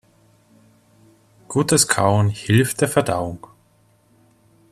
Gutes 1.47 1.87
Kauen 1.87 2.29
hilft 2.29 2.81
der 2.81 2.87
Verdauung. 2.87 3.45